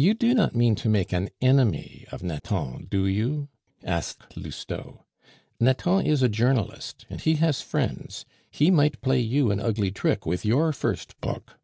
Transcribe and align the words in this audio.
"You 0.00 0.14
do 0.14 0.32
not 0.32 0.54
mean 0.54 0.76
to 0.76 0.88
make 0.88 1.12
an 1.12 1.28
enemy 1.40 2.06
of 2.12 2.22
Nathan, 2.22 2.86
do 2.88 3.04
you?" 3.04 3.48
asked 3.82 4.36
Lousteau. 4.36 5.02
"Nathan 5.58 6.06
is 6.06 6.22
a 6.22 6.28
journalist, 6.28 7.04
and 7.10 7.20
he 7.20 7.34
has 7.42 7.62
friends; 7.62 8.24
he 8.48 8.70
might 8.70 9.00
play 9.00 9.18
you 9.18 9.50
an 9.50 9.58
ugly 9.58 9.90
trick 9.90 10.24
with 10.24 10.44
your 10.44 10.72
first 10.72 11.20
book. 11.20 11.58